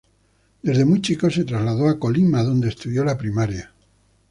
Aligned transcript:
Desde 0.63 0.83
muy 0.83 0.99
chico 0.99 1.29
se 1.29 1.43
trasladó 1.43 1.87
a 1.87 1.99
Colima, 1.99 2.41
donde 2.41 2.69
estudió 2.69 3.03
la 3.05 3.19
primaria. 3.19 3.71